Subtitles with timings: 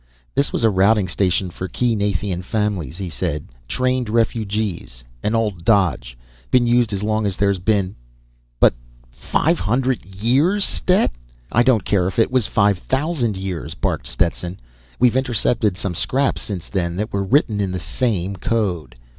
[0.33, 3.49] "This was a routing station for key Nathian families," he said.
[3.67, 5.03] "Trained refugees.
[5.21, 6.17] An old dodge...
[6.49, 7.93] been used as long as there've been"
[8.59, 8.73] "But
[9.11, 11.11] five hundred years, Stet!"
[11.51, 14.59] "I don't care if it was five thousand years!" barked Stetson.
[14.97, 18.95] "We've intercepted some scraps since then that were written in the same code.